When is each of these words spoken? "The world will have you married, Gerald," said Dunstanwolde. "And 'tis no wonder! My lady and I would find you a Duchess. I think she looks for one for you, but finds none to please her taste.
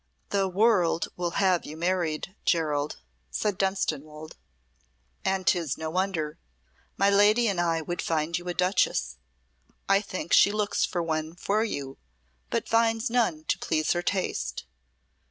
"The 0.29 0.47
world 0.47 1.09
will 1.15 1.33
have 1.37 1.63
you 1.63 1.77
married, 1.77 2.35
Gerald," 2.43 2.97
said 3.29 3.59
Dunstanwolde. 3.59 4.35
"And 5.23 5.45
'tis 5.45 5.77
no 5.77 5.91
wonder! 5.91 6.39
My 6.97 7.11
lady 7.11 7.47
and 7.47 7.61
I 7.61 7.81
would 7.83 8.01
find 8.01 8.35
you 8.35 8.47
a 8.47 8.53
Duchess. 8.55 9.17
I 9.87 10.01
think 10.01 10.33
she 10.33 10.51
looks 10.51 10.85
for 10.87 11.03
one 11.03 11.35
for 11.35 11.63
you, 11.63 11.99
but 12.49 12.67
finds 12.67 13.11
none 13.11 13.43
to 13.43 13.59
please 13.59 13.91
her 13.93 14.01
taste. 14.01 14.65